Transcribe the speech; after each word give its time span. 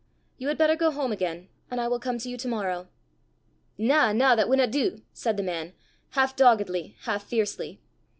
You 0.39 0.47
had 0.47 0.57
better 0.57 0.75
go 0.75 0.89
home 0.89 1.11
again, 1.11 1.47
and 1.69 1.79
I 1.79 1.87
will 1.87 1.99
come 1.99 2.17
to 2.17 2.27
you 2.27 2.35
to 2.35 2.47
morrow." 2.47 2.87
"Na, 3.77 4.11
na, 4.11 4.33
that 4.33 4.49
winna 4.49 4.65
do!" 4.65 5.03
said 5.13 5.37
the 5.37 5.43
man, 5.43 5.73
half 6.13 6.35
doggedly, 6.35 6.95
half 7.01 7.27
fiercely. 7.27 7.79